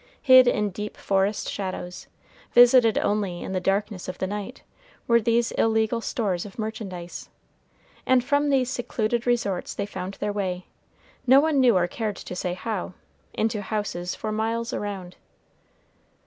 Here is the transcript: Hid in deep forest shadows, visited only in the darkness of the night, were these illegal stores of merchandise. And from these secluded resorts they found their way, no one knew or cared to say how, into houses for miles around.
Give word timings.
Hid 0.23 0.47
in 0.47 0.71
deep 0.71 0.97
forest 0.97 1.47
shadows, 1.47 2.07
visited 2.53 2.97
only 2.97 3.43
in 3.43 3.51
the 3.51 3.59
darkness 3.59 4.07
of 4.07 4.17
the 4.17 4.25
night, 4.25 4.63
were 5.05 5.21
these 5.21 5.51
illegal 5.51 6.01
stores 6.01 6.43
of 6.43 6.57
merchandise. 6.57 7.29
And 8.03 8.23
from 8.23 8.49
these 8.49 8.71
secluded 8.71 9.27
resorts 9.27 9.75
they 9.75 9.85
found 9.85 10.15
their 10.15 10.33
way, 10.33 10.65
no 11.27 11.39
one 11.39 11.59
knew 11.59 11.77
or 11.77 11.87
cared 11.87 12.15
to 12.15 12.35
say 12.35 12.55
how, 12.55 12.93
into 13.35 13.61
houses 13.61 14.15
for 14.15 14.31
miles 14.31 14.73
around. 14.73 15.17